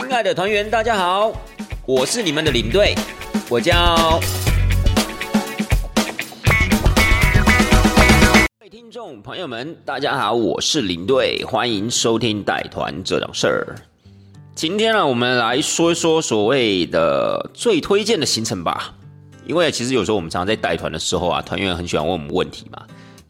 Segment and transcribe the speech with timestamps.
[0.00, 1.32] 亲爱的团员，大家好，
[1.84, 2.94] 我是你们的领队，
[3.50, 4.20] 我叫。
[8.60, 13.74] 各位听众朋友们，大家好，我是领队，欢迎收听带团这档事儿。
[14.54, 18.94] 今天呢，我们来说一说所谓的最推荐的行程吧。
[19.48, 22.80] 因为其实有时候我们常常在带团的时候啊，团员很喜欢问我们问题嘛，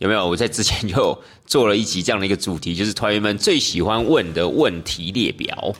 [0.01, 0.29] 有没有？
[0.29, 5.75] 我在之前就做了一集这样的一个主题，就是团员们最喜欢问的问题列表。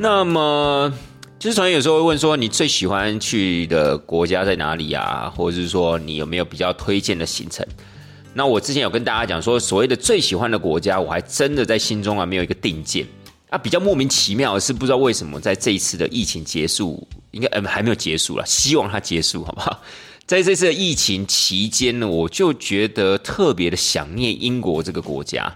[0.00, 0.92] 那么，
[1.40, 5.28] 就是团员有时候会问说，你最喜欢去的国家在哪里啊？
[5.34, 7.66] 或者是说，你有没有比较推荐的行程？
[8.32, 13.04] 那我之前有跟大家讲说，所谓的最喜欢的国家，我还真的在心中啊没有一个定见。
[13.50, 19.82] 啊，比较莫名其妙的是，不知道为什么在这一次的疫情结束，应该呃还没有结束了，希望它结束，好不好？
[20.26, 25.52] 在这次的疫情期间呢，我就觉得特别的想念英国这个国家。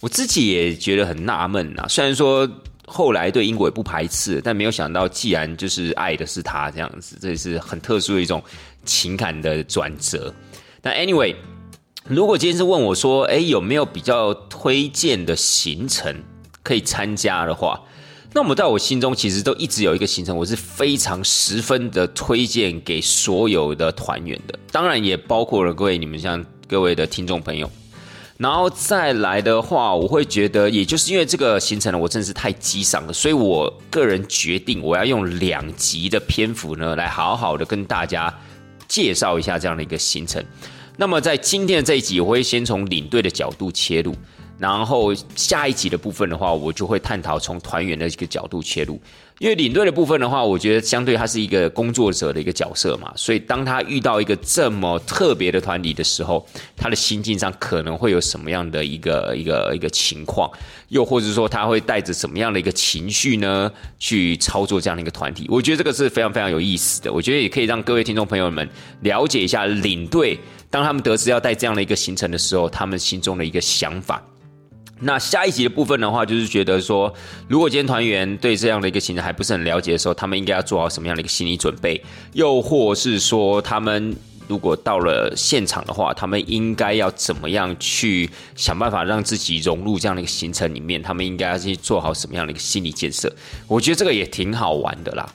[0.00, 2.48] 我自己也觉得很纳闷啊，虽然说
[2.86, 8.42] 后来对英国也不排斥，但没有想到，既然就是爱的是他这样子，这也是很特殊的一种
[8.84, 10.32] 情感的转折。
[10.80, 11.34] 但 anyway，
[12.06, 16.14] 如果今天是问我说，哎，有没有比较推荐的行程？
[16.62, 17.80] 可以参加的话，
[18.32, 27.70] 那我在我心中其实都一直有一个行程，我是非常十分的推荐给所有的团员的，当然也包括了各位你们像各位的听众朋友。
[28.38, 38.32] 然后再来的话，我会觉得，也就是因为这个行程呢，我真的是太激赏了，所以我个人决定我要用两集的篇幅呢，来好好的跟大家
[38.86, 40.44] 介绍一下这样的一个行程。
[40.96, 44.14] 那么在今天的这一集，我会先从领队的角度切入。
[44.58, 48.98] 然后下一集的部分的话，我就会探讨从团员的一个角度切入，
[49.38, 60.50] 因为领队的部分的话，我觉得相对他是一个工作者的一个角色嘛，所以当他遇到一个这么特别的团体的时候，他的心境上可能会有什么样的一个一个一个情况，
[60.88, 65.46] 又或者说他会带着什么样的一个情绪呢，去操作这样的一个团体？
[65.50, 68.66] 我觉得这个是非常非常有意思的，我觉得也可以让各位听众朋友们
[69.02, 70.38] 了解一下领队
[70.70, 74.22] 当他们得知要带这样的一个行程的时候，他们心中的一个想法。
[75.00, 77.12] 那下一集的部分的话，就是觉得说，
[77.48, 82.02] 如果今天团员对这样的一个行程还不是很了解的时候，他们应该要做好什么样的一个心理准备？
[82.32, 84.16] 又或是说，他们
[84.48, 91.02] 如果到了现场的话，他们应该要怎么样去想办法让自己融入这样的一个行程里面？
[91.02, 93.30] 他们应该要去做好什么样的一个心理建设？
[93.68, 95.28] 我觉得这个也挺好玩的啦。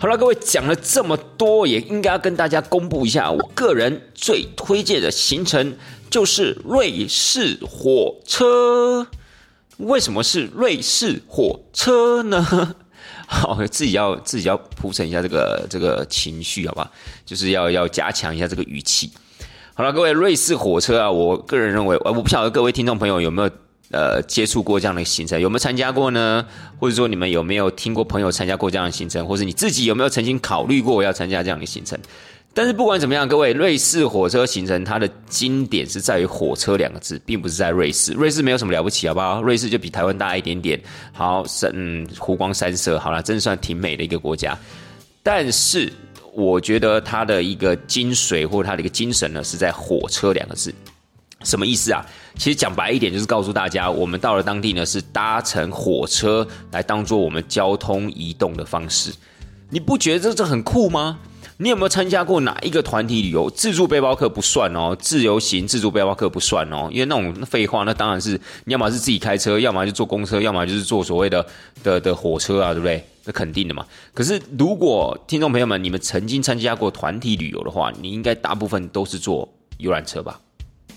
[0.00, 5.74] 好了，各位讲了这么多，也应该要跟大家公布一下我个人最推荐的行程。
[6.10, 9.06] 就是瑞士火车，
[9.78, 12.74] 为什么是瑞士火车呢？
[13.30, 16.90] 好，自己要自己要铺陈一下这个这个情绪，好吧？
[17.26, 19.10] 就是要要加强一下这个语气。
[19.74, 23.50] 好了，各位，瑞士火车啊，我个人认为，我不晓得各位听众朋友有没有
[23.90, 26.44] 呃接触过这样的行程，有没有参加过呢？
[26.80, 31.98] 或者说你们有没有听过朋友参加过这样的行程，或者你自己有没有曾经考虑过要参加这样的行程？
[32.58, 38.12] 但是不管怎么样，各位，瑞士火车行程它的经典是在于“火车”两个字，并不是在瑞士。
[38.14, 39.40] 瑞士没有什么了不起，好不好？
[39.40, 40.80] 瑞士就比台湾大一点点，
[41.12, 44.58] 好，嗯，湖光山色，好了，真算挺美的一个国家。
[45.22, 45.88] 但是
[46.34, 50.74] 我觉得它的一个精髓或它的一个精神呢，是在“火车”两个字。
[51.44, 52.04] 什么意思啊？
[52.38, 59.12] 其实讲白一点，就是告诉大家，我们到了当地呢，是搭乘火车来当做我们交通移动的方式。
[59.70, 61.20] 你不觉得这这很酷吗？
[61.60, 63.50] 你有没有参加过哪一个团体旅游？
[63.50, 71.44] 自助背包客不算哦，自由行自助背包客不算哦，因为那种废话，那当然是你要么是自己开车，要么就坐公车，要么就是坐所谓的
[71.82, 73.04] 的的火车啊，对不对？
[73.24, 73.84] 那肯定的嘛。
[74.14, 79.48] 可是如果听众朋友们你们曾经参加过团体旅游的话，你应该大部分都是坐
[79.78, 80.40] 游览车吧，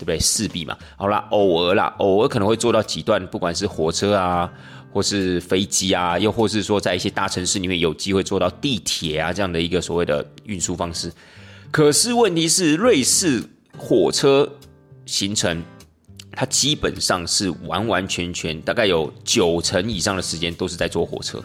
[0.02, 0.18] 对不对？
[0.18, 0.76] 势必嘛。
[0.96, 4.52] 好啦，偶尔啦，偶尔可能会坐到几段，不管是火车啊。
[4.94, 11.10] 或是飞机啊，又或是说在一些大城市里面有机会坐到地铁啊这样的一个所谓的运输方式。
[11.70, 13.42] 可是问题是，瑞士
[13.78, 14.46] 火车
[15.06, 15.62] 行程，
[16.32, 21.42] 它基本上是完完全全大概有九成以上的时间都是在坐火车，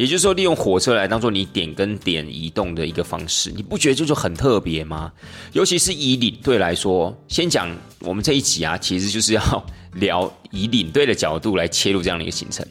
[0.00, 3.50] 也就是说利用火车来当做你点跟点移动的一个方式。
[3.50, 5.12] 你不觉得这就很特别吗？
[5.52, 7.68] 尤其是以领队来说，先讲
[7.98, 12.66] 我们这一集啊，其实就是要聊以领队的角度来切入这样的一个行程。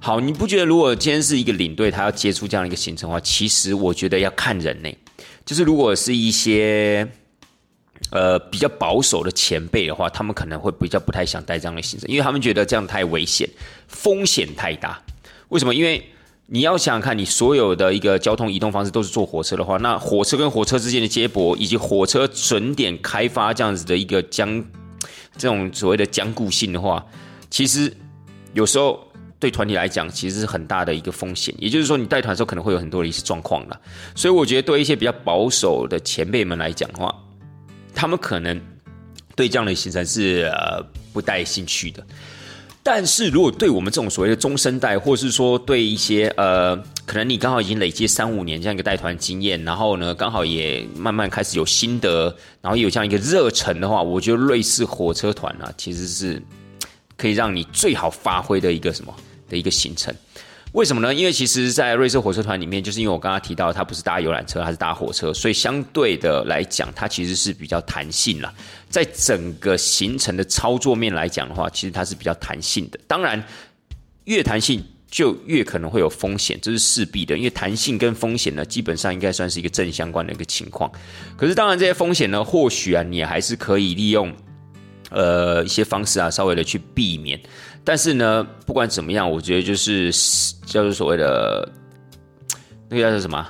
[0.00, 4.92] 好，你不觉得如果今天是一个领队，他要接触这样的一个行程的话，其实我觉得要看人呢。
[5.46, 7.08] 就是如果是一些
[8.10, 13.48] 呃比较保守的前辈的话，他们可能会比较不太想带这样的行程，因为他们觉得这样太危险，
[13.86, 15.00] 风险太大。
[15.50, 15.72] 为什么？
[15.72, 16.04] 因为
[16.50, 24.64] 你要想想看，你所有的一个交通移动方式都是坐火车的话，那火车跟火车之间的接驳，以及火车准点开发这样子的一个僵
[25.36, 27.04] 这种所谓的僵固性的话，
[27.50, 27.96] 其实
[28.54, 29.04] 有时候。
[29.40, 31.54] 对团体来讲，其实是很大的一个风险。
[31.58, 33.80] 也就是说，你带团的时候可能会有很多的一些状况了。
[34.16, 37.14] 所以，我觉得对一些比较保守的前辈们来讲的话，
[37.94, 38.60] 他们可能
[39.36, 42.04] 对这样的行程是呃不带兴趣的。
[42.90, 46.74] 但是如果对我们这种所谓的中生代，或是说对一些呃，
[47.04, 56.42] 可能你刚好已经累积三五年这样一个带团经验，然后呢，刚好也慢慢开始有心得，然后有这样一个热忱的话，我觉得瑞士火车团啊，其实是
[57.18, 59.14] 可以让你最好发挥的一个什么？
[59.50, 60.14] 的一个行程，
[60.72, 61.14] 为什么呢？
[61.14, 68.52] 因为其实，在瑞士火车团里面，就是因为我刚刚提到，它不是搭游览车，它是搭火车，所以相对的来讲，它其实是比较弹性了。
[68.90, 73.00] 在整个行程的操作面来讲的话，其实它是比较弹性的。
[73.06, 73.42] 当然，
[74.24, 77.36] 越弹性就越可能会有风险，这是势必的。
[77.36, 80.90] 因为弹性跟风险呢，基本上应该算是一个正相关的一个情况。
[81.34, 84.30] 可是，当然这些风险呢，或许啊，你还是可以利用
[85.10, 87.40] 呃一些方式啊，稍微的去避免。
[87.84, 90.10] 但是呢，不管怎么样，我觉得就是
[90.66, 91.66] 叫做所谓的
[92.88, 93.48] 那个叫做什么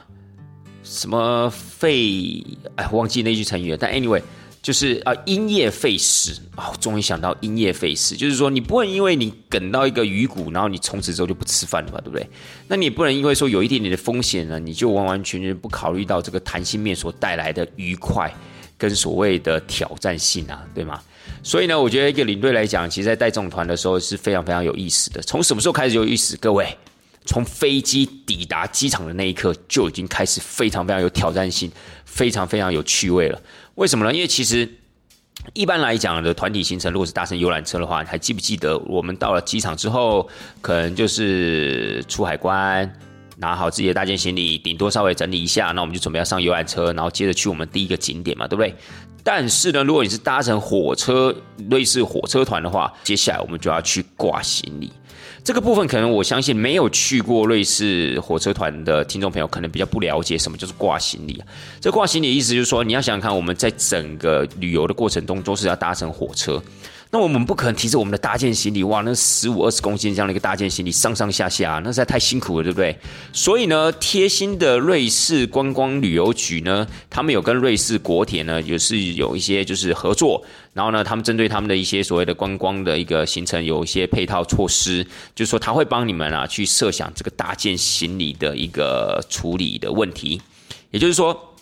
[0.85, 2.45] 什么费
[2.77, 3.77] 哎，忘记那句成语了。
[3.77, 4.23] 但 anyway，
[4.63, 12.25] 就是啊，因噎废食啊，终于想到因噎废食，就是说你不能因为你梗到一个鱼骨，然后你从此之后就不吃饭了吧，对不对？
[12.69, 18.33] 那你也不能因为说有一点点的风险呢，你就完完全全不考虑到这个弹性面所带来的愉快
[18.77, 21.03] 跟所谓的挑战性啊，对吗？
[21.43, 25.23] 所以呢，我觉得一个领队来讲，其实在带这种团的时候是非常非常有意思的。
[25.23, 26.37] 从什么时候开始有意思？
[26.39, 26.77] 各位，
[27.25, 31.71] 从飞机抵达机场的那一刻就已经开始非常非常有挑战性，
[32.05, 33.41] 非常非常有趣味了。
[33.77, 34.13] 为什么呢？
[34.13, 34.69] 因为其实
[35.55, 40.29] 一般来讲的团体行程，如果是搭乘游览车的话，你还记不记得我们到了机场之后，
[40.61, 42.93] 可能就是出海关，
[43.39, 48.75] 拿好自己的大件行李，顶多稍微整理一下，那我们就准备要上游览车，然后接着去我们第一个景点嘛，对不对？
[49.23, 51.35] 但是呢，如果你是搭乘火车，
[51.71, 54.91] 类似火车团的话，接下来我们就要去挂行李。
[55.45, 61.47] 这个部分可能我相信没有去过瑞士火车团的听众朋友，可能比较不了解什么就是挂行李啊。
[61.81, 66.63] 这挂行李的意思就是说，你要想想看，我们在整个旅游的过程中都是要搭乘火车。
[67.11, 72.95] 那我们不可能提着我们的大件行李，哇，那十五二十公斤这样的一个大件行李上上下下，那实在太辛苦了，对不对？
[73.33, 80.45] 所以呢，贴心的瑞士观光旅游局呢，他们有跟瑞士国铁呢，也是有一些就是合作，
[80.75, 85.03] 然后呢，他们针对他们的一些所谓的观光的一个行程，有一些配套措施，
[85.35, 90.43] 就是说他会帮你们啊去设想这个大件行李的一个处理的问题，
[90.91, 91.55] 也就是说，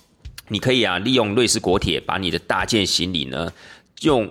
[0.49, 3.53] 你可以啊利用瑞士国铁把你的大件行李呢
[4.01, 4.29] 用。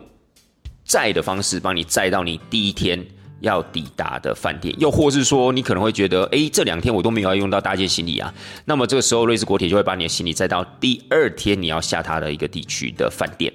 [0.86, 3.04] 载的方式帮你载到你第一天
[3.42, 8.34] 要抵达的饭店，又或是说你可能会觉得，哎，这两天我都没有要用到大件行李啊，
[8.64, 13.52] 那么这个时候瑞士国铁就会把你的行李载到第二天你要下榻的一个地区的饭店。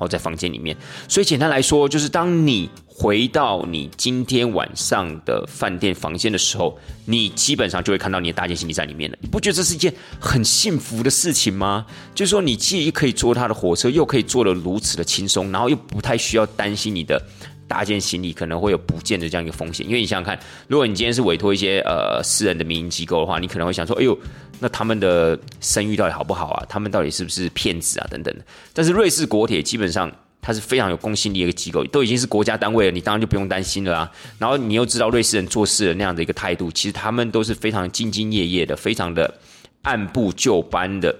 [0.00, 0.74] 然后在房间里面，
[1.06, 9.18] 所以简单来说，就是当你回到你今天晚上的饭店房间的时候，你基本上就会看到你的大件行李在里面了。
[9.20, 11.84] 你不觉得这是一件很幸福的事情吗？
[12.14, 17.22] 就是说，你既可以坐他的火车，又可以坐得如此的轻松，然后又不太需要担心你的。
[17.68, 20.36] 大件行李可能会有不见的这样一个风险，因为你想想看，
[20.66, 24.18] 如果你今天是委托一些呃私人的民营机构的话，你可能会想说，哎呦，
[24.60, 26.66] 那他们的声誉到底好不好啊？
[26.68, 28.06] 他们到底是不是骗子啊？
[28.08, 28.32] 等等。
[28.72, 30.10] 但是瑞士国铁基本上
[30.40, 34.12] 它是非常有公信力的一个机构，都已经是国家单位了，你当然就不用担心了啊。
[34.38, 39.34] 然后你又知道瑞士人做事的那样的一个态度，其实他们都是非常兢兢业业的，非常的
[39.82, 41.14] 按部就班的。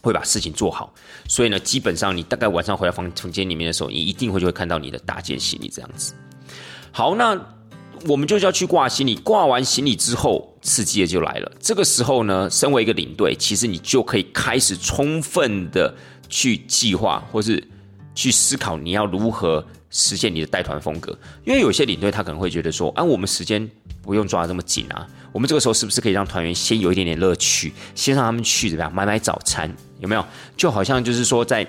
[0.00, 0.94] 会把事情做好，
[1.26, 6.14] 所以呢，基本上你大概晚上回到房房间里面的时候，你一定会就会看到你的大件行李这样子。
[6.92, 7.36] 好，那
[8.06, 11.52] 我们就是要去挂行李，挂完行李之后，刺激的就来了。
[11.60, 15.94] 这个时候呢，身为一个领队，其实你就可以开始充分的
[16.28, 17.62] 去计划，或是
[18.14, 21.16] 去思考你要如何实现你的带团风格。
[21.44, 23.68] 因为有些领队他可能会觉得说，啊，我们时间
[24.02, 29.74] 不用抓的这么紧啊，我们这个时候是不是可以让团员先有一点点乐趣，先让他们去怎么样买买早餐？
[30.00, 30.24] 有没有？
[30.56, 31.66] 就好像就是说，在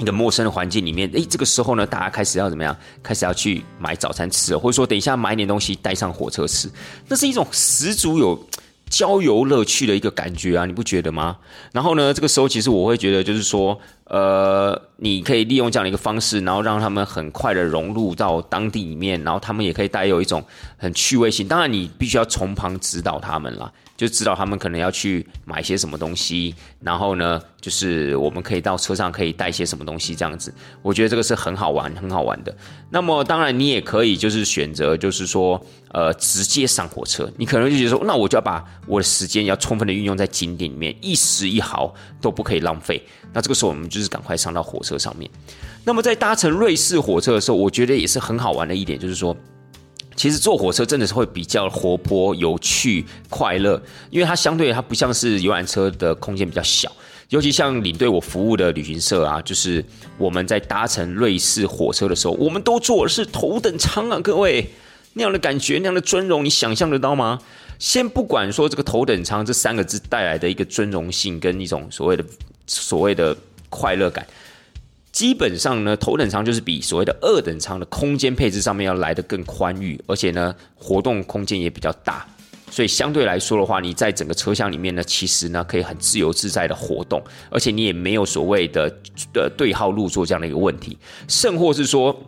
[0.00, 2.74] 一个陌生的环境里面，诶，这个时候呢，大家开始要怎么样？
[3.02, 6.70] 开始要去买早餐吃，或者说等一下买点东西带上火车吃，
[7.06, 8.42] 那是一种十足有
[8.88, 11.36] 郊游乐趣的一个感觉啊，你不觉得吗？
[11.72, 13.78] 然后呢，这个时候其实我会觉得，就是说，
[14.10, 20.44] 呃，你可以利用这样的一个方式，然后让他们很快的融入到当地里面，然后他们也可以带有一种
[20.76, 21.46] 很趣味性。
[21.46, 23.72] 当然，你必须要从旁指导他们了。
[23.96, 30.50] 就知道他们可能要去买些什么东西，然后呢，就是我们可以到车上可以带些什么东西这样子。
[30.80, 32.56] 我觉得这个是很好玩、很好玩的。
[32.88, 35.62] 那么当然，你也可以就是选择，就是说，
[35.92, 37.30] 呃，直接上火车。
[37.36, 43.02] 你可能就觉得说，那我就要把我的时间要充分的运用在景点里面，一时一毫都不可以浪费。
[43.34, 45.30] 那这个时候，我们就就是赶快上到火车上面。
[45.84, 49.36] 那么在搭乘瑞士火车的时候，我觉得也是很好玩的一点，就是说。
[50.16, 53.80] 其实坐火车真的是会比较活泼、有趣、快乐，
[54.10, 56.92] 因为它相对它不像是游览车的空间比较小。
[57.30, 59.82] 尤其像领队我服务的旅行社啊，就是
[60.18, 64.68] 我们在搭乘瑞士火车的时候，我们都坐的是头等舱啊，各位
[65.14, 67.38] 那样的感觉、那样的尊荣，你想象得到吗？
[67.78, 72.22] 先不管说这个头等舱这三个字带来的一个尊荣性跟一种所谓的
[72.66, 73.34] 所谓的
[73.70, 74.26] 快乐感，
[75.10, 82.26] 基本上呢，头等舱就是比所谓的二等舱的空间配置上面要来得更宽裕，而且呢，活动空间也比较大。
[82.70, 88.92] 所以相对来说的话，你在整个车厢里面呢，其实呢可以很自由自在的活动，而且你也没有所谓的
[89.32, 92.20] 的对号入座这样的一个问题，甚或是说。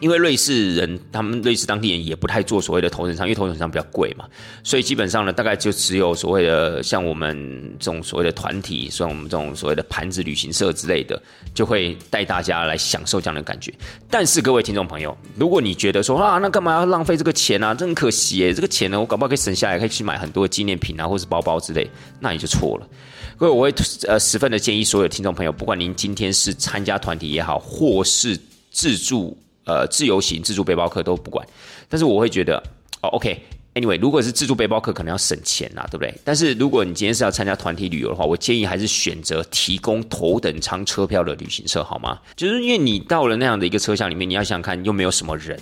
[0.00, 4.24] 因为瑞士人，他们瑞士当地人也不太做所谓的头等舱，因为头等舱比较贵嘛，
[4.64, 11.20] 所以基本上呢，大概就只有所谓的像我们这种所谓的团体，像我们这种所谓的盘子旅行社之类的，
[11.54, 13.72] 就会带大家来享受这样的感觉。
[14.08, 17.74] 但是各位听众朋友，如果你觉得说啊，那干嘛要浪费这个钱啊？
[17.74, 21.88] 真可惜耶，这个钱呢，我搞不好可以省下来，可以去买很多纪念品啊，或是包包之类，
[22.18, 22.88] 那你就错了。
[23.36, 23.74] 各位，我会
[24.08, 28.38] 呃十分的建议所有听众朋友，不管您今天是参加团体也好，或是
[28.70, 29.36] 自助。
[29.64, 31.46] 呃，自由行、自助背包客都不管，
[31.88, 32.56] 但是我会觉得，
[33.02, 36.12] 哦，OK，Anyway，如果是自助背包客，可能要省钱啦，对不对？
[36.24, 42.18] 但是如果你今天是要参加团体旅游的话，我建议还是选择提供头等舱车票的旅行社，好吗？
[42.34, 45.60] 就是因为你到了那样的一个车厢里面，你要想想看，又没有什么人。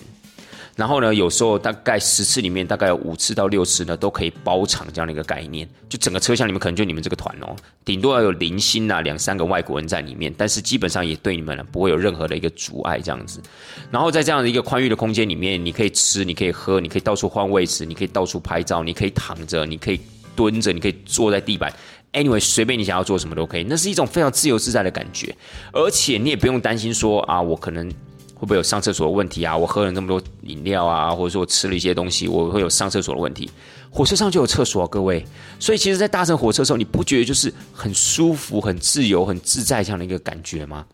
[0.79, 5.69] 然后呢，有时候大概十次里面，大概有五次到六次呢，都可以包场这样的一个概念。
[5.89, 13.43] 就整个车厢里面，可能就你们这个团哦，顶多要有零星啊两三个外国人在里面，但是基本上也对你们呢不会有任何的一个阻碍这样子。
[13.91, 20.01] 然后在这样的一个宽裕的空间里面，你可以吃，你可以喝，你可以到处换位置，你可以到处拍照，你可以躺着，你可以
[20.37, 21.75] 蹲着，你可以坐在地板
[22.13, 23.65] ，anyway 随便你想要做什么都可以。
[23.65, 25.35] 那是一种非常自由自在的感觉，
[25.73, 27.93] 而且你也不用担心说啊，我可能。
[28.39, 29.55] 会不会有上厕所的问题啊？
[29.55, 33.51] 我喝了那么多饮料啊，或者说我吃了一些东西，我会有上厕所的问题。
[33.91, 35.25] 火车上就有厕所，啊各位。
[35.59, 40.87] 所以其实，在搭乘火车的时候，你不觉得就是很舒服、很自由、很自在这样的一个感觉吗？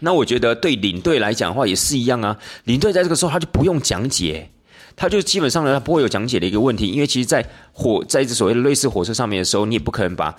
[0.00, 2.36] 那我觉得对领队来讲的话也是一样啊。
[2.64, 4.50] 领队在这个时候他就不用讲解，
[4.96, 10.34] 他就基本上呢他不会有讲解的一个问题，因为其实，在火在这所谓的类似火车上面的时候，你也不可能把。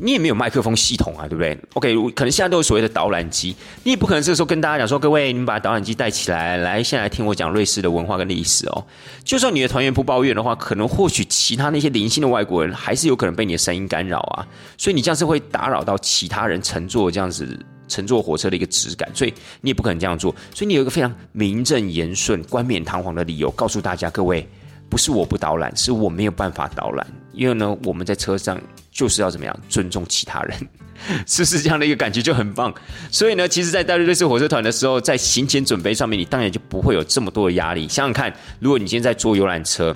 [0.00, 8.84] 你也没有麦克风系统啊，对不对？OK，可能现在都有所谓的导览机，你也不可能这个时候跟大家讲说，各位，你们把导览机带起来，来，先来听我讲瑞士的文化跟历史哦。
[9.22, 14.46] 就算你的团员不抱怨的话，可能或许其他那些零星的外国人还是有可能被你的声音干扰啊。
[14.76, 20.34] 所以你这样是会打扰到其他人乘坐这样子乘坐火车的一个质感，所以你也不可能这样做。
[20.52, 24.44] 所以你有一个非常名正言顺、冠冕堂皇的理由，告诉大家，各位。
[24.86, 28.60] 不是我不导览，是我没有办法导览，因为呢，我们在车上
[28.90, 30.56] 就是要怎么样尊重其他人，
[31.26, 32.72] 是不是这样的一个感觉就很棒？
[33.10, 37.88] 所以呢，其实，在带瑞士火车团的时候，在行前准备上面，你当然就不会有这么多的压力。
[37.88, 39.94] 想想看，如果你今天在坐游览车，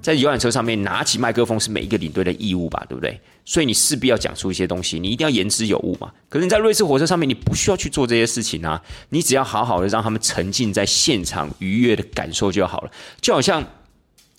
[0.00, 3.20] 在游览车上面拿起麦克风是每一个领队的义务吧，对不对？
[3.44, 6.10] 所以你势必要讲出一些东西，你一定要言之有物嘛。
[6.28, 12.90] 可是你在瑞士火车上面，你不需要去做这些事情啊，你只要好好的让他们沉浸在现场愉悦的感受就好了，
[13.20, 13.64] 就好像。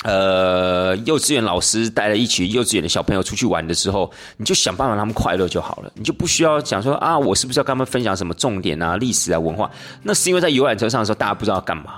[0.08, 9.70] 呃，幼稚园老师带了一群幼稚园的小朋友出去玩的时候，你就想办法让他们快乐就好了，你就不需要讲说啊，我是不是要跟他们分享什么重点啊、历史啊、文化？
[10.02, 11.96] 那是因为在游览车上的时候，大家不知道要干嘛，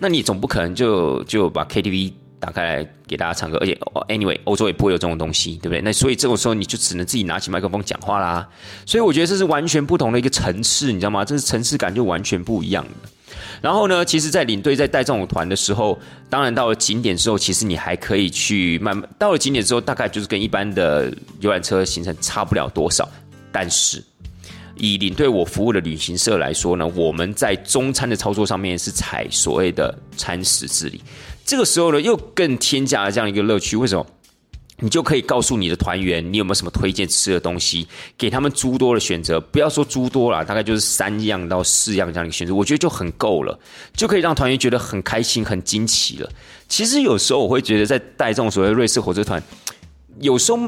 [0.00, 5.80] 那你总不可能就就把 KTV 打开来给大家唱歌，而且 anyway，欧洲也不会有这种东西，对不对？
[5.80, 8.48] 那所以这种时候你就只能自己拿起麦克风讲话啦。
[8.84, 11.24] 所以我觉得这是完全不同的一个层次，你知道吗？
[11.24, 13.08] 这是层次感就完全不一样的。
[13.60, 15.98] 然后呢，其实，在领队在带这种团的时候，
[16.30, 19.08] 当然到了景点之后，其实你还可以去慢慢。
[19.18, 23.08] 到了景点之后，大概就是跟一般的游览车行程差不了多少。
[23.50, 24.02] 但是，
[24.76, 31.02] 以领队我服务的旅行社来说呢，我们在中餐的操作上面是采所谓的餐食治理。
[31.44, 33.76] 这个时候呢，又更添加了这样一个乐趣。
[33.76, 34.06] 为什么？
[34.80, 39.40] 你就可以告诉你的团员，你有没有什么推荐吃的东西，给他们诸多的选择。
[39.40, 43.58] 不要说诸多了，大概就是三样到四样这样的选择，我觉得就很够了，
[43.94, 46.30] 就可以让团员觉得很开心、很惊奇了。
[46.68, 49.42] 其实有时候我会觉得，在带这种所谓瑞士火车团，
[50.20, 50.58] 有时候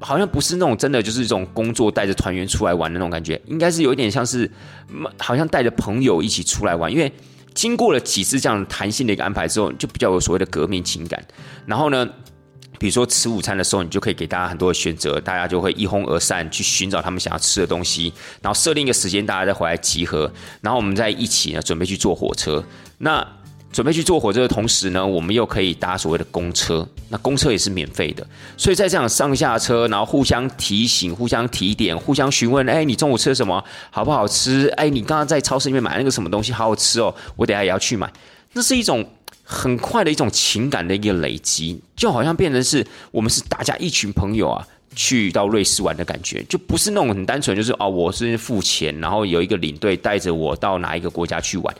[0.00, 4.50] 好像不是那种真的就是一种工作带着团员出来玩的那种感觉，应该是有一点像是
[5.16, 6.92] 好像带着朋友一起出来玩。
[6.92, 7.12] 因为
[7.54, 11.24] 经过了几次这样弹性的一个安排之后，就比较有所谓的革命情感。
[11.66, 12.08] 然后呢？
[12.78, 20.30] 比如说吃午餐的时候，你就可以给大家很多的选择，大家就会一哄而散去寻找他们想要吃的东西，然后设定一个时间，大家再回来集合，
[20.60, 22.62] 然后我们再一起呢准备去坐火车。
[22.98, 23.26] 那
[23.70, 28.26] 准备去坐火车的同时呢，我们又可以搭所谓的公车，那公车也是免费的。
[28.56, 33.62] 所以在这样上下车，然后互相提醒、互相提点、互相询问，哎，你中午吃什么？
[33.90, 34.68] 好不好吃？
[34.76, 38.10] 哎，你刚刚在超市里面买那个什么东西，好好吃哦，我等下也要去买。
[38.52, 39.04] 那是一种。
[39.50, 51.74] 很快的一种情感的一个累积，就好像变成是我们是大家一群朋友啊，去到瑞士玩的感觉，就不是那种很单纯，就是哦，我是付钱，然后有一个领队带着我到哪一个国家去玩，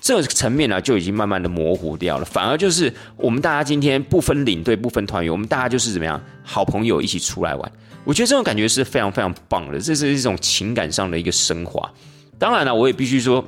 [0.00, 2.24] 这个层面呢就已经慢慢的模糊掉了。
[2.24, 7.72] 反而就是我们大家今天不分领队、不分团员，我们大家就是怎么样，好朋友一起出来玩。
[8.04, 11.92] 我觉得这种感觉是非常非常棒的，这是一种情感上的一个升华。
[12.38, 13.44] 当然了，我也必须说。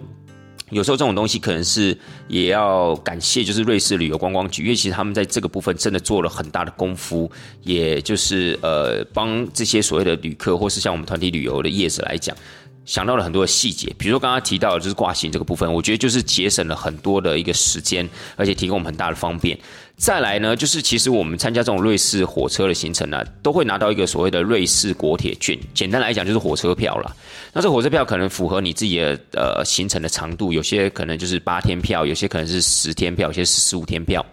[0.69, 1.97] 有时候这种东西可能是
[2.29, 7.31] 也要感谢，就是瑞士旅游观光局，因为其实他们在这个部分真的做了很大的功夫，
[7.63, 12.37] 也就是呃帮这些所谓的旅客或是像我们团体旅游的业者来讲。
[12.87, 19.57] 想到了很多的细节，比如说刚刚提到的就是挂行这个部分，我觉得就是节省了很多的一个时间，而且提供我们很大的方便。
[20.01, 27.15] 再来呢，就是其实我们参加这种瑞士火车的行程呢，都会拿到一个所谓的瑞士国铁券，简单来讲就是火车票了。
[27.53, 34.25] 那这火车票可能符合你自己的呃行程的长度，有些可能就是八天票，有些可能是十天票，有些是十五天票。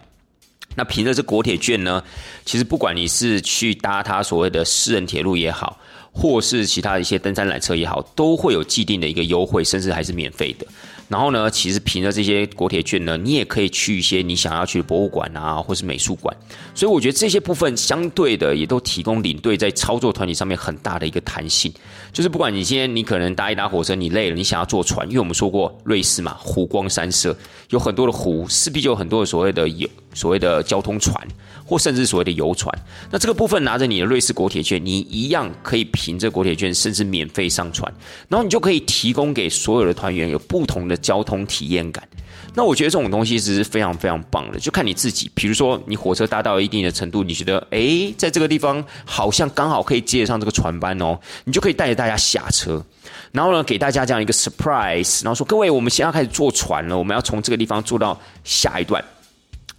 [0.74, 2.02] 那凭着这国铁券呢，
[2.46, 5.78] 其实不管你是去搭它所谓的私人铁路也好。
[6.10, 10.66] 或是其他的一些登山缆车也好，都会有既定的一个优惠，甚至还是免费的。
[11.08, 16.36] 然后呢，其实凭着这些国铁券呢，你也可以去一些你想要去的博物馆啊，或是美术馆。
[16.74, 21.72] 所以我觉得这些部分相对的也都提供领队在操作团体上面很大的一个弹性。
[22.12, 27.36] 就是不管你今天你可能搭一搭火车，你累了，你想要坐船，因为我们说过瑞士嘛，湖光山色，
[27.70, 31.26] 有很多的湖，势必就有很多的所谓的有所谓的交通船。
[31.64, 32.74] 或甚至所谓的游船，
[33.10, 37.92] 那这个部分拿着你的瑞士国铁券，你一样可以凭着国铁券，甚至免费上船，
[38.26, 42.06] 然后你就可以提供给所有的团员有不同的交通体验感。
[42.54, 45.30] 那我觉得这种东西其实是非常非常棒的，就看你自己。
[45.34, 52.84] 比如说你火车搭到一定的程度，你觉得诶，在这个地方好像刚好可以接得上这个船班哦，你就可以带着大家下车，
[53.30, 59.04] 然后呢给大家这样一个 surprise，然后说各位，我们现在开始坐船了，我们要从这个地方坐到下一段。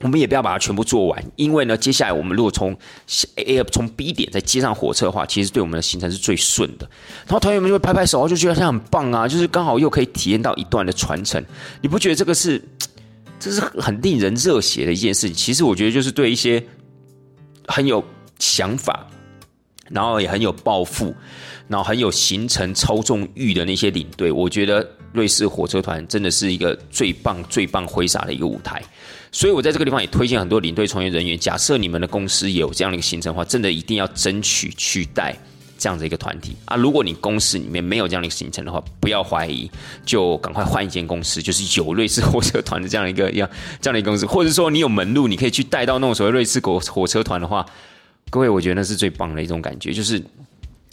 [0.01, 2.75] 我们也不要把它全部做完，因为呢，接下来我们如果从
[3.35, 6.89] A 从 B 点再接上火车的话，其实对我们的行程是最顺的。
[7.25, 11.43] 然后团员们就会拍拍手，就觉得他很棒啊，就是刚好又可以体验到一段的传承。
[11.81, 12.63] 你不觉得这个是，
[13.39, 15.35] 这是很令人热血的一件事情？
[15.35, 16.63] 其实我觉得就是对一些
[17.67, 18.01] 很有
[18.39, 19.05] 想法，
[19.89, 21.13] 然后也很有抱负，
[21.67, 28.81] 然后很有行程操纵欲的那些领队，我觉得瑞士火车团真的是一个最棒、最棒挥洒的一个舞台。
[29.31, 31.37] 所以，我在这个地方也推荐很多领队从业人员。
[31.37, 35.37] 假设你们的公司有这样的一个行程的话，真的一定要争取去带
[35.77, 36.75] 这样的一个团体啊！
[36.75, 39.69] 如果你公司里面没有这样的一个行程的话，不要怀疑，
[40.03, 43.47] 就赶快换一间公司，就是有瑞士火车团的这样一个样
[43.79, 47.63] 这样的一个公司，或者说你有门路，你可以去带到那种所谓瑞士火火车团的话，
[48.31, 50.19] 各位，我觉得那是最棒的一种感觉，就是。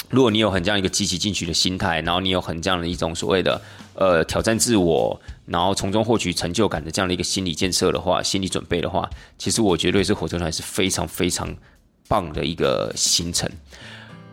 [0.09, 3.61] 如果你有很这样一个积极进取的心态，然后你有很这样的一种所谓的
[3.95, 11.55] 呃挑战自我，然后从中获取成就感的这样的一个心理建设的话，心理准备的话，其实我觉得瑞士火车团是非常非常
[12.09, 13.51] 棒的一个行程。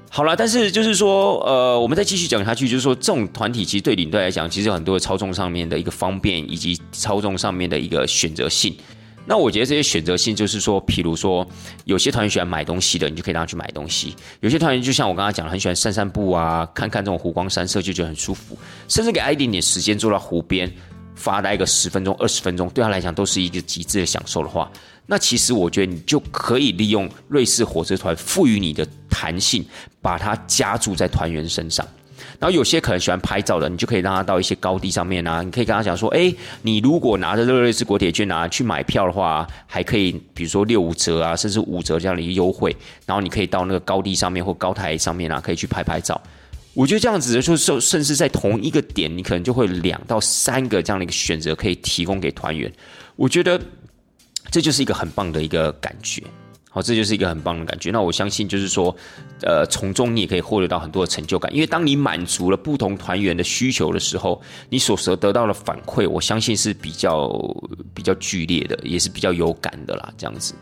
[0.10, 8.78] 好了，但是就是说，呃，我们再继续讲下去，就是说，这种团体其实对领队来讲，其实有很多的操纵上面的一个方便，以及操纵上面的一个选择性。
[9.26, 11.48] 那我觉得这些选择性就是说，譬如说，
[11.86, 18.58] 有些团员喜欢买东西的，你就可以让他去买东西；有些团员就像我刚刚讲的，很喜欢散散步啊，看看这种湖光山色，就觉得很舒服。
[18.88, 20.70] 甚至给他一点点时间坐到湖边
[21.16, 24.70] 发呆个十分钟、二十分钟，对他来讲都是一个极致的享受的话，
[25.06, 29.66] 那其实我觉得你就可以利用瑞士火车团赋予你的弹性，
[30.02, 31.88] 把它加注在团员身上。
[32.44, 36.30] 然后有些可能喜欢拍照的，你就可以让他到一些高地上面啊，你可以跟他讲说，哎，
[36.62, 42.76] 你如果拿着这个瑞士国铁券啊去买票的话，还可以，比如说六五折啊，甚至五折这样的一个优惠。
[43.06, 46.22] 然后你可以到那个高地上面或高台上面啊，可以去拍拍照。
[46.74, 52.70] 我觉得这样子的，就是甚至在同一个点，你可能就会两到三个这样的一个选择可以提供给团员。
[53.16, 53.58] 我觉得
[54.52, 56.22] 这就是一个很棒的一个感觉。
[56.74, 57.92] 好，这就是一个很棒的感觉。
[57.92, 58.96] 那我相信，就是说，
[59.44, 61.54] 呃，从中你也可以获得到很多的成就感。
[61.54, 67.30] 因为当你满足了不同团员的需求的时候，你所得得到的反馈，我相信是比较
[67.94, 70.12] 比较剧烈的，也是比较有感的啦。
[70.18, 70.56] 这样子，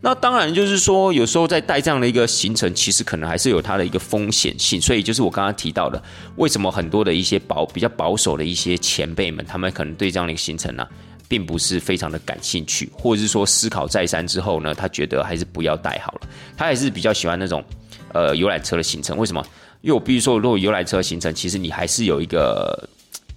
[0.00, 4.80] 那当然就是说，有时候在带这样的一个行程，其实可能还是有它的一个风险性。
[4.80, 6.02] 所以，就是我刚刚提到的，
[6.34, 10.84] 为什么很多的一些保比较保守的一些前辈们，他们可能对这样的一个行程呢？
[11.28, 16.28] 并不是非常的感兴趣，或者是说思考再三之后呢，他觉得还是不要带好了。
[16.56, 17.64] 他还是比较喜欢那种
[18.12, 19.16] 呃游览车的行程。
[19.16, 19.44] 为什么？
[19.80, 22.88] 因为我比如说，如果游览车的行程，其实你还是有一个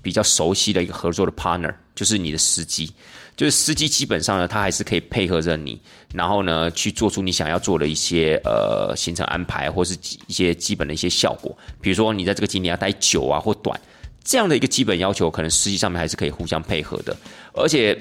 [0.02, 2.92] 比较熟悉的一个合作的 partner，就是你的司机。
[3.36, 5.80] 就是司机基本上呢，他还是可以配合着你，
[6.14, 9.96] 然后呢去做出你想要做的一些呃行程安排，或是
[10.26, 11.56] 一些基本的一些效果。
[11.80, 13.80] 比如说你在这个景点要待久啊或短。
[14.28, 17.16] 这样的一个基本要求，可能实际上面还是可以互相配合的。
[17.54, 17.98] 而且，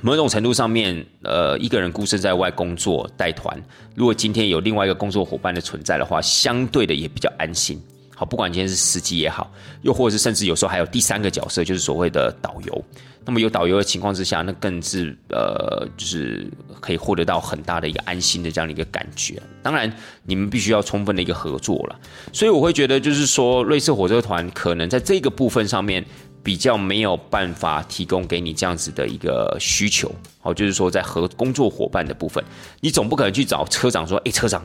[0.00, 3.62] 某种程度上面，呃，一个人孤身在外工作带团，
[3.94, 7.78] 如果今天有另外一个工作伙伴的存在的话，相对的也比较安心。
[8.14, 9.50] 好，不管今天是司机也好，
[9.82, 12.84] 又或者是甚至有时候还有第三个角色，就是所谓的导游。
[13.24, 16.44] 那么有导游的情况之下，那更是呃，就是
[16.80, 19.40] 可以获得到很大的一个安心的这样的一个感觉。
[19.62, 19.92] 当然，
[20.24, 21.96] 你们必须要充分的一个合作了。
[22.32, 26.04] 所以我会觉得，就是说，瑞士火车团可能在这个部分上面
[26.42, 30.12] 比较没有办法提供给你这样子的一个需求。
[30.40, 32.42] 好，就是说在和工作伙伴的部分，
[32.80, 34.60] 你总不可能去找车长说：“哎，车长。”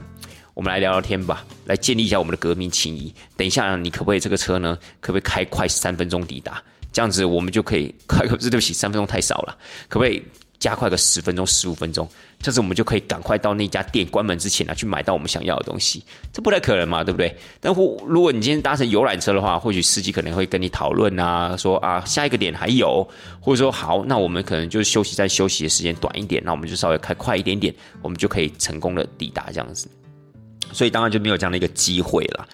[0.57, 3.13] 我们来聊聊天吧，来建立一下我们的革命情谊。
[3.35, 4.75] 等一下，你可不可以这个车呢？
[4.99, 6.59] 可不可以开快三分钟抵达？
[6.91, 9.55] 这样子我们就可以快个对不起，三分钟太少了，
[9.87, 10.19] 可不可以
[10.57, 12.09] 加快个十分钟、十五分钟？
[12.39, 16.03] 这样子我们就可以赶快到那家店关门之前呢，去买到我们想要的东西。
[16.33, 17.37] 这不太可能嘛，对不对？
[17.59, 23.07] 但或如果你今天搭乘游览车的话，或许司机可能会跟你讨论啊，说啊下一个点还有，
[23.39, 29.87] 或者说好，那我们可能就是休息，在休息的时间短一点，那我们就稍微开快一点点，我们就可以成功的抵达这样子。
[30.71, 32.47] 所以当然就没有这样的一个机会了。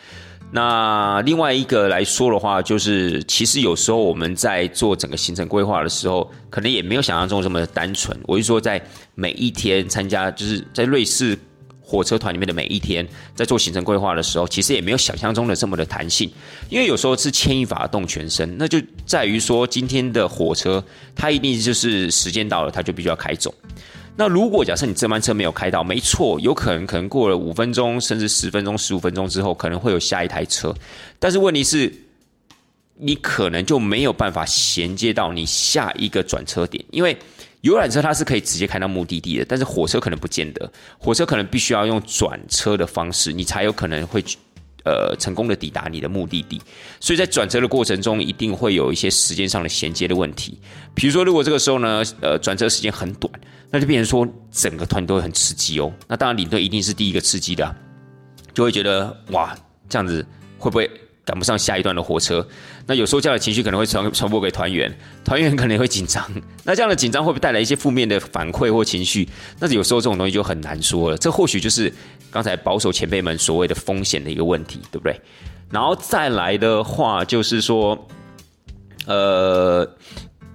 [0.56, 8.16] 那另外一个来说的话，就是其实有时候我们在做整个行程规划的时候，可能也没有想象中这么单纯。
[8.28, 8.80] 我是说，在
[9.16, 11.36] 每一天参加，就是在瑞士
[11.82, 16.32] 火车团里面的每一天，在做行程规划的时候，其实也没有想象中的这么的弹性。
[16.70, 20.84] 因为有时候是牵一发动全身，那就在于说，今天的火车
[21.16, 23.52] 它一定就是时间到了，它就必须要开走。
[24.16, 30.74] 那如果假设你这班车没有开到，没错，有可能可能过了五分钟，甚至十分钟、十五分钟之后，可能会有下一台车。
[31.18, 31.92] 但是问题是，
[32.96, 37.18] 你可能就没有办法衔接到你下一个转车点，因为
[37.62, 44.24] 游览车它是可以直接开到目的地的，但是火车可能不见得，火车可能必须要用转车的方式，你才有可能会。
[44.84, 46.62] 呃，成功的抵达你的目的地，
[47.00, 50.60] 所以在转车的过程中，一定会有一些时间上的衔接的问题。
[50.94, 53.32] 比如说，如果这个时候呢，呃，转车时间很短，
[53.72, 55.92] 那就变成说整个团都会很吃鸡哦。
[56.08, 57.76] 那当然，领队一定是第一个吃鸡的，
[58.54, 59.56] 就会觉得哇，
[59.88, 60.26] 这样子
[60.58, 60.90] 会不会？
[61.26, 62.46] 赶不上下一段的火车，
[62.86, 64.94] 那有时候这样的情绪可能会传传播给团员，
[65.24, 66.22] 团员可能会紧张。
[66.66, 69.26] 那这样的紧张会不会带来一些负面的反馈或情绪？
[69.58, 71.18] 那有时候这种东西就很难说了。
[71.18, 71.90] 这或许就是
[72.34, 75.16] 刚才保守前辈们所谓的风险的一个问题，对不对？
[75.70, 78.08] 然后再来的话，就是说，
[79.06, 79.88] 呃。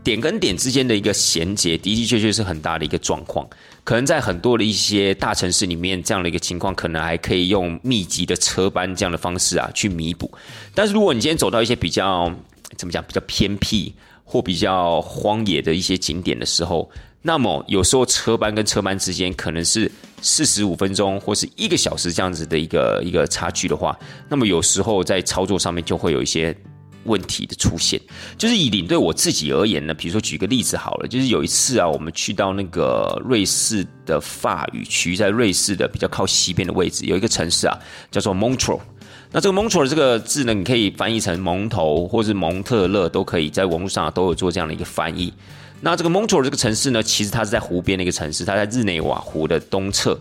[0.05, 3.47] 点跟点之间的一个衔接，的的确确是很大的一个状况。
[3.85, 10.33] 可能在很多的一些大城市里面，这样的一个情况，可能还可以用密集的车班这样的方式啊去弥补。
[10.75, 12.33] 但是如果你今天走到一些比较
[12.79, 13.93] 怎么讲，比较偏僻
[14.25, 26.57] 或比较荒野的一些景点的时候，那么有时候车班跟车班之间可能是四十五分钟或是一个小时这样子的一个一个差距的话，那么有时候在操作上面就会有一些。
[27.05, 27.99] 问题的出现，
[28.37, 37.79] 就是以领队我自己而言呢，比如说举个例子好了，就是有一次啊，我们去到那个瑞士的法语区，在瑞士的比较靠西边的位置，有一个城市啊，
[38.11, 38.81] 叫做 Montreux。
[39.31, 45.33] 那这个 Montreux 这个字呢，你可以翻译成蒙头或是蒙特勒，都可以在网络上都有做这样的一个翻译。
[45.81, 50.19] 那这个 Montreux 这个城市呢，其实它是在湖边的一个城市，它在日内瓦湖的东侧。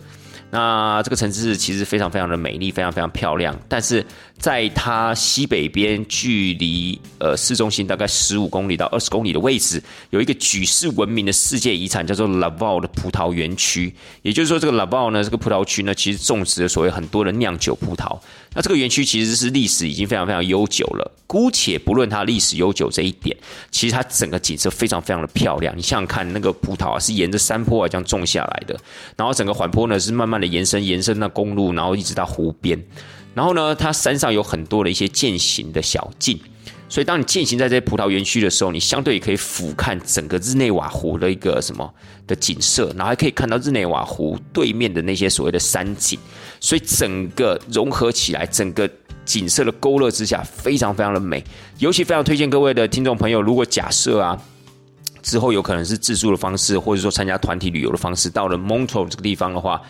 [0.50, 4.06] 那这个城市其实非常非常的美丽，非常非常漂亮，但是
[4.38, 13.94] 在它西北边，距离呃市中心大概十五公里到二十公里的位置，有一个举世闻名的世界遗产，叫做 Laval 的葡萄园区。
[14.22, 18.18] 也就是说，这个 Laval 呢，这个葡萄区呢，其实种植了所谓很多的酿酒葡萄。
[18.58, 21.12] 那这个园区其实是历史已经非常非常悠久了。
[21.28, 23.38] 姑且不论它历史悠久这一点，
[23.70, 25.78] 其实它整个景色非常非常的漂亮。
[25.78, 28.76] 你想想看，那个葡萄啊，是沿着山坡啊这样种下来的，
[29.16, 32.84] 然后整个缓坡呢是慢慢的延伸延伸到公路，然后一直到湖边。
[33.36, 36.40] 然后呢，它山上有很多的一些践行的小径。
[36.90, 41.94] 所以，当你践行在这些葡萄园区的时候，你相对可以俯瞰整个日内瓦湖的一个什么
[42.26, 46.18] 的景色，然后还可以看到日内瓦湖对面的那些所谓的山景。
[46.60, 48.90] 所以，整个融合起来，整个
[49.26, 51.44] 景色的勾勒之下，非常非常的美。
[51.80, 54.40] 尤其非常推荐各位的听众朋友，如果假设啊，
[55.22, 59.82] 之后有可能是自助的方式，或者说参加团体旅游的方式，到了 Montreux 这个地方的话。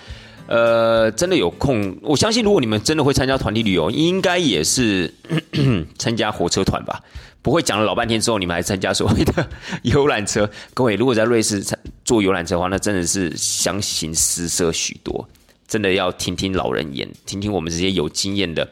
[0.49, 5.13] 呃，真的有空，我相信如果你们真的会参加团体旅游，应该也是
[5.99, 7.03] 参加火车团吧？
[7.41, 9.45] 不会讲了老半天之后，你们还参加所谓的
[9.83, 10.49] 游览车？
[10.73, 11.61] 各位，如果在瑞士
[12.05, 15.27] 坐游览车的话，那真的是相形失色许多。
[15.67, 18.67] 真的要听听老人言，听听我们这些有经验的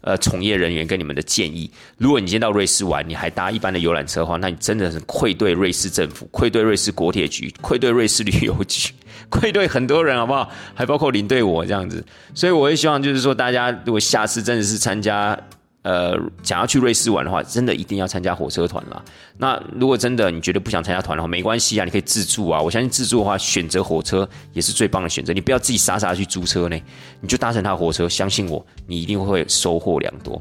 [0.00, 1.70] 呃从业人员跟你们的建议。
[1.98, 8.92] 如果你今天到瑞士玩，你还搭一般的游览车的话，那你真的是愧对瑞士政府，愧对瑞士国铁局，愧对瑞士旅游局。
[9.30, 10.50] 愧对很多人，好不好？
[10.74, 15.38] 还包括领队我这样子，所以我也希望就是说，大家如果下次真的是参加
[15.82, 19.02] 呃，想要去瑞士玩的话，真的一定要参加火车团啦。
[19.36, 22.60] 那如果真的你觉得不想参加团的话，没关系啊，你可以自助啊。
[22.60, 25.32] 我相信自助的话，选择火车也是最棒的选择。
[25.32, 26.80] 你不要自己傻傻的去租车呢，
[27.20, 30.40] 你就搭乘他火车，相信我，你一定会收获良多。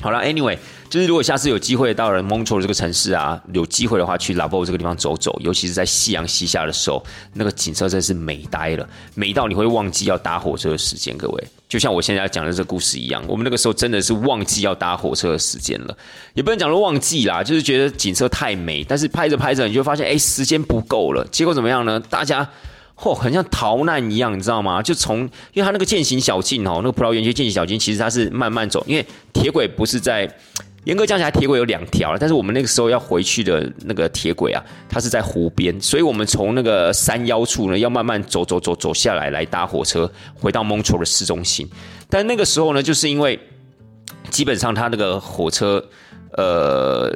[0.00, 0.56] 好了，Anyway，
[0.88, 11.18] 就是如果下次有机会到了蒙特这个城市啊，有机会的话去拉波这个地方走走，尤其是在夕阳西下的时候，那个景色真是美呆了，美到你会忘记要搭火车的时间。
[11.18, 15.96] 各位，就像我现在讲的这个故事一样，我们那个时候真的是忘记要搭火车的时间了，
[16.34, 22.00] 也不能讲说忘记啦，就是觉得景色太美，但是拍着拍着你就发现，哎，时间不够了，结果怎么样呢？
[22.08, 22.48] 大家。
[23.00, 24.82] 嚯，很像逃难一样，你知道吗？
[24.82, 25.20] 就从，
[25.52, 30.28] 因为它那个渐行小径哦，那个葡萄园区渐行小径，其实它是慢慢走，因为铁轨不是在
[30.88, 41.68] 严格讲起来，铁轨有两条但是我们那个时候要回去的那个铁轨啊，它是在湖边，所以我们从那个山腰处呢，要慢慢走走走走下来，来搭火车回到 Montreal 的市中心。
[42.08, 43.38] 但那个时候呢，就是因为
[44.30, 45.84] 基本上它那个火车，
[46.32, 47.14] 呃。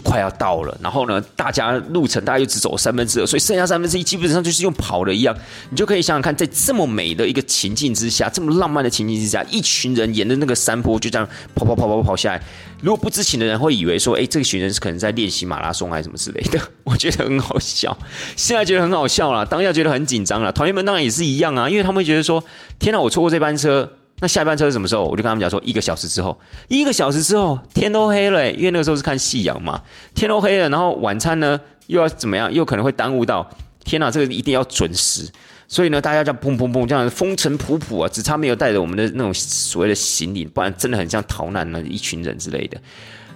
[0.00, 5.36] 快要到了，然后呢，大家路程大概就只走三分之二，所以剩下三分之一基本上就是用跑的一样。
[5.70, 12.42] 你就可以想想看，在这么美的一个情境之下，这么浪漫的情境之下，一群人沿着那个山坡就这样跑跑跑跑跑下来。
[12.80, 17.96] 如果不知情的人会以为说，哎，这个群人是可能在练习马拉松还是什么之类的， 我觉得很好笑。
[18.36, 20.50] 现在觉得很好笑了，当下觉得很紧张了。
[20.52, 22.42] 团员们当然也是一样啊，因为他们觉得说，
[22.78, 23.92] 天哪，我错过这班车。
[24.20, 25.04] 那下一班车是什么时候？
[25.04, 29.82] 我就跟他们讲说，一个小时之后，一个小时之后，天都黑了，因为那个时候是看夕阳嘛，
[30.14, 32.52] 天都黑了，然后晚餐呢又要怎么样？
[32.52, 33.48] 又可能会耽误到，
[33.84, 35.26] 天哪，这个一定要准时，
[35.66, 42.78] 所以呢，大家这样砰砰砰这样风尘仆仆啊，只差没有带着我们的那种所谓的行李，不然真的很像逃难的一群人之类的。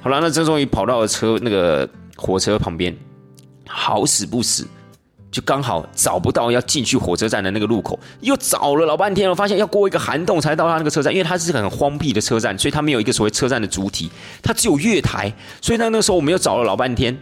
[0.02, 2.94] 好了，那这终于跑到了车那个火车旁边，
[3.66, 4.66] 好死不死。
[5.34, 14.08] 就刚好找不到要进去火车站的那个路口，又找了老半天了，发现要过一个涵洞才到他那个车站，因为它是很荒僻的车站，所以它没有一个所谓车站的主体，
[14.40, 17.18] 它只有月台，所以那那时候我们又找了老半天，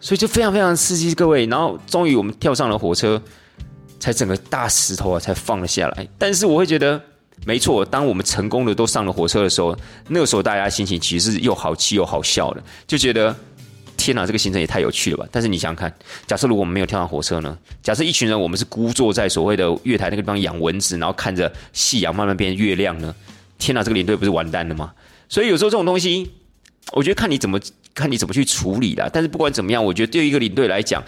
[0.00, 3.18] 所以就非常非常刺激各位，然后终于我们跳上了火车，
[3.98, 6.06] 才整个大石头啊才放了下来。
[6.18, 7.00] 但是我会觉得，
[7.46, 9.74] 没错，当我们成功的都上了火车的时候，
[10.08, 13.34] 那个时候大家心情其实是又好气又好笑的，就觉得。
[13.96, 15.26] 天哪，这个行程也太有趣了吧！
[15.30, 15.94] 但是你想想看，
[16.26, 17.56] 假设如果我们没有跳上火车呢？
[17.82, 23.14] 假设一群人，我们是孤坐在所谓的月台那个地方养蚊子，然后看着夕阳慢慢变月亮呢？
[23.58, 24.92] 天哪，这个领队不是完蛋了吗？
[25.28, 26.30] 所以有时候这种东西，
[26.92, 27.58] 我觉得看你怎么
[27.94, 29.08] 看你怎么去处理啦。
[29.12, 31.02] 但是不管怎么样，我觉得对于一个领队来讲，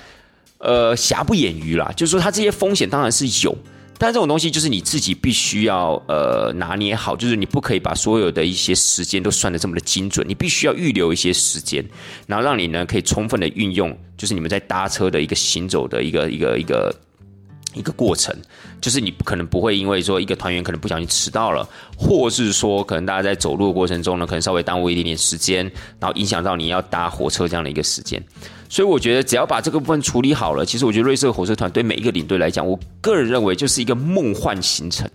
[0.59, 1.92] 呃，瑕不掩瑜啦。
[1.96, 3.57] 就是说，他这些风险当然是有。
[3.99, 11.85] 但这种东西就是你自己必须要呃拿捏好，就是你不可以把所有的一些时间都算的这么的精准，你必须要预留一些时间，
[12.27, 16.95] 然后让你呢可以充分的运用，就是你们在搭车的一个行走的一个一个一个
[17.75, 18.35] 一个过程，
[18.81, 25.65] 就是你可能不会因为说一个团员可能不小心迟到了，或是说可能大家在走路的过程中呢，可能稍微耽误一点点时间，
[25.99, 28.23] 然后影响到你要搭火车这样的一个时间。
[28.68, 35.09] 所以我觉得，只要把这个部分处理好了，其实我觉得瑞士火车团对每一个领队来讲，我个人认为就是一个梦幻行程。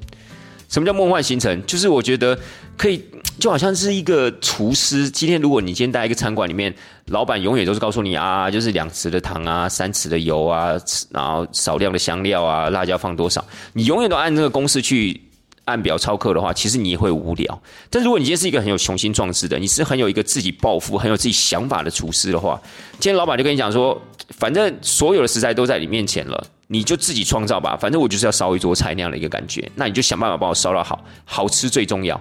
[0.69, 1.61] 什么叫梦幻行程？
[1.65, 2.37] 就是我觉得
[2.77, 3.03] 可以，
[3.39, 5.09] 就好像是一个厨师。
[5.09, 6.73] 今天如果你今天在一个餐馆里面，
[7.07, 15.19] 老板永远都是告诉你啊，就是两匙的糖啊，三匙的油啊，然后少量的香料啊，辣椒放多少，你永远都按这个公式去。
[15.65, 17.61] 按表操课的话，其实你也会无聊。
[17.89, 22.59] 但如果你今天是一个很有雄心壮志的，你是很有一个自己抱负、很有自己想法的厨师的话，
[22.93, 27.77] 今天老板就跟你讲说，反正所有的食材都在你面前了，你就自己创造吧。
[27.79, 32.19] 反正我就是要烧一桌菜那样的一个感觉，那你就想办法帮我烧到好，好吃最重要。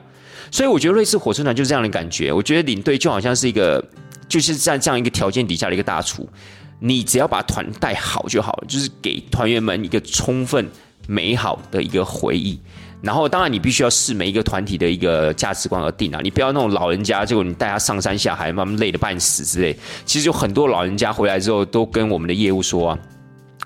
[0.50, 2.33] 所以我觉得瑞士火车团就是这样的感觉。
[2.33, 3.83] 我觉得领队就好像是一个，
[4.29, 6.29] 就是在这样一个条件底下的一个大厨，
[6.81, 10.68] 你只要把团带好就好了，就是给团员们一个充分
[11.07, 12.59] 美好的一个回忆。
[13.02, 16.20] 然后，当然你必须要视每一个团体的一个价值观而定啊！
[16.22, 19.74] 你不要那种老人家，结果你带他上山下海，慢慢累得半死之类。
[20.04, 22.98] 其实有很多老人家回来之后，都跟我们的业务说：“啊，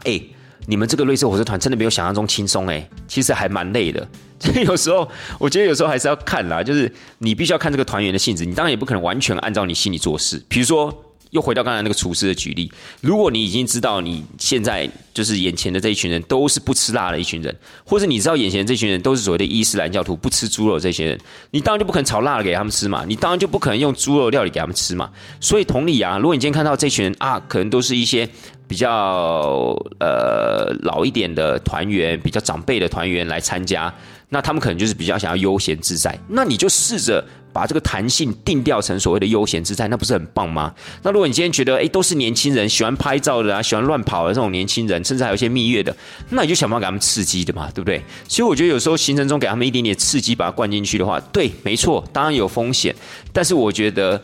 [0.05, 0.21] 哎，
[0.67, 4.07] 你们这个瑞士火车团真的没有想象中轻松哎，其实还蛮累的。”
[4.39, 5.09] 所以有时候，
[5.41, 8.45] 我觉得有时候还是要看啦，就是你必须要看这个团员的性质。
[8.45, 10.97] 你当然也不可能完全按照你心里做事，比如说。
[11.35, 12.71] 又回到刚才那个厨师的举例，
[13.01, 21.21] 如果你已经知道你现在就是眼前的这一群人都是不吃辣的一群人，或者你知道眼前的这群人都是所谓的伊斯兰教徒不吃猪肉这些人，
[21.51, 25.11] 你当然就不可能炒辣的给他们吃嘛，你当然就不可能用猪肉料理给他们吃嘛。
[25.41, 28.29] 所以同理啊，如果你今天看到这群人啊，可能都是一些
[28.69, 33.93] 比较呃老一点的团员，比较长辈的团员来参加，
[34.29, 37.25] 那他们可能就是比较想要悠闲自在，那你就试着。
[37.55, 40.75] 把这个弹性定调成所谓的悠闲自在，那不是很棒吗？
[41.03, 45.97] 那如果你今天觉得，诶，都是年轻人，喜欢拍照的啊，喜欢乱跑的这种年轻人，甚至还有一些蜜月的，
[46.31, 48.03] 那你就想办法给他们刺激的嘛，对不对？
[48.29, 52.95] 所以我觉得有时候行程中给他们一点点刺激，把它灌进去的话，对，没错，当然有风险，
[53.33, 54.21] 但是我觉得。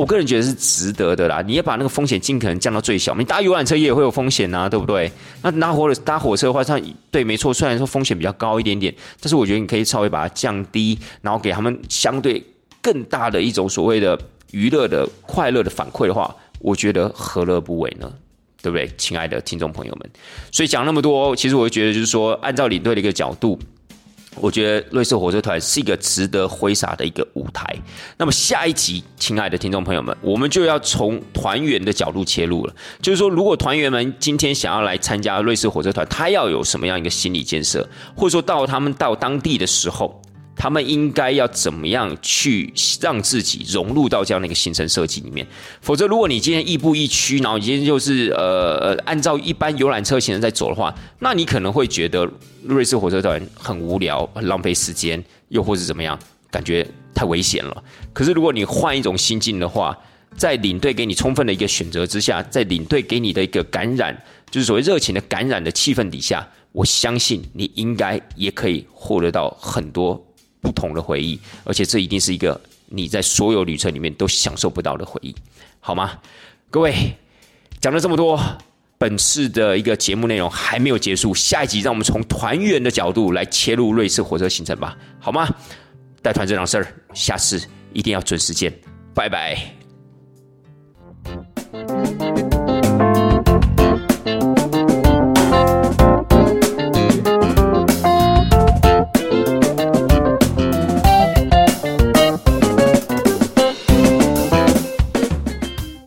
[0.00, 3.14] 我个人觉得是值得的啦，你要把那个风险尽可能降到最小。
[3.16, 5.12] 你搭游览车也会有风险呐，对不对？
[5.42, 12.42] 那搭火搭火车的话，它对，没错，虽然说风险比较高一点点，但是我觉得你可以稍微把它降低，然后给他们相对
[12.80, 14.18] 更大的一种所谓的
[14.52, 18.10] 娱乐的快乐的反馈的话，我觉得何乐不为呢？
[18.62, 20.10] 对不对，亲爱的听众朋友们？
[20.50, 23.58] 所以讲那么多，其实我觉得就是说，按照领队的一个角度。
[24.36, 27.64] 我觉得瑞士火车团是一个值得挥洒的一个舞台。
[28.16, 32.74] 那么下一集，亲爱的听众朋友们，我们就要从团员的角度切入了。
[33.02, 40.19] 就是说，如果团员们今天想要来参加瑞士火车团，他要有什么样一个心理建设，或者说到他们到当地的时候。
[40.60, 42.70] 他们应该要怎么样去
[43.00, 45.46] 让自己融入到这样的一个行程设计里面？
[45.80, 52.30] 否则，如果你今天亦步亦趋，然后你今天就是呃按照一般游览车行程在走的话，那你可能会觉得
[52.62, 56.18] 瑞士火车团很无聊、很浪费时间，又或是怎么样，
[56.50, 57.82] 感觉太危险了。
[58.12, 59.96] 可是，如果你换一种心境的话，
[60.36, 64.14] 在领队给你充分的一个选择之下，在领队给你的一个感染，
[64.50, 70.22] 就是所谓热情的感染的气氛底下，我相信你应该也可以获得到很多。
[70.60, 75.34] 不同的回忆，而且这一定是一个你在所有旅程里面都享受不到的回忆，
[75.80, 76.18] 好吗？
[76.70, 76.94] 各位
[77.80, 78.40] 讲了这么多，
[78.98, 85.48] 本次的一个节目内容还没有结束，下一集让我们从团员的角度来切入瑞士火车行程吧，好吗？
[86.22, 87.60] 带团这档事儿，下次
[87.94, 88.72] 一定要准时见，
[89.14, 89.79] 拜拜。